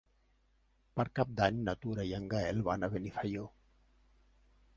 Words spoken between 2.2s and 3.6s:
en Gaël van a Benifaió.